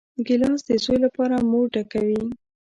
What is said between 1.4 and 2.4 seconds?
مور ډکوي.